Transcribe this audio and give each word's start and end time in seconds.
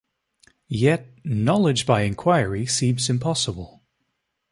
Yet, 0.67 1.11
knowledge 1.23 1.85
by 1.85 2.05
inquiry 2.05 2.65
seems 2.65 3.07
impossible. 3.07 3.83